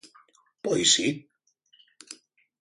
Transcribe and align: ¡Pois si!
¡Pois 0.63 0.87
si! 0.95 1.07